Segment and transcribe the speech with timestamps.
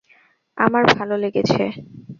[0.57, 1.63] আমার ভালো লেগেছে।